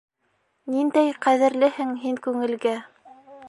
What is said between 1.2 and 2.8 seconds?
ҡәҙерлеһең һин күңелгә!